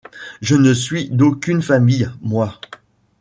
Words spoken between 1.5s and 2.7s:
famille, moi.